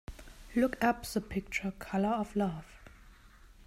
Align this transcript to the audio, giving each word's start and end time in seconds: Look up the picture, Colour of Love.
Look 0.55 0.83
up 0.83 1.05
the 1.05 1.21
picture, 1.21 1.69
Colour 1.77 2.09
of 2.09 2.35
Love. 2.35 2.65